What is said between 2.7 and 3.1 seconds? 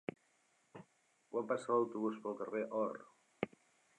Or?